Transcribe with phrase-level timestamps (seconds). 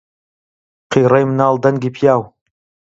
[0.91, 2.21] قیڕەی مناڵ دەنگی پیاو